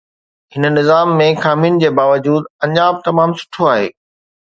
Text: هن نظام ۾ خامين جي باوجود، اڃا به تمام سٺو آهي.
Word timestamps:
هن 0.53 0.63
نظام 0.77 1.11
۾ 1.19 1.27
خامين 1.43 1.77
جي 1.83 1.91
باوجود، 1.99 2.47
اڃا 2.67 2.87
به 2.93 3.03
تمام 3.09 3.29
سٺو 3.41 3.61
آهي. 3.75 3.87